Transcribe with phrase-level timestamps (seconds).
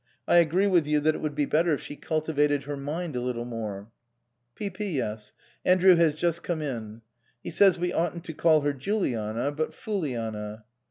[0.27, 3.21] I agree with you that it would be better if she cultivated her mind a
[3.21, 3.91] little more."
[4.55, 5.31] P.P.S.
[5.63, 7.03] Andrew has just come in.
[7.43, 10.63] He says we oughtn't to call her Juliana, but Fooliana."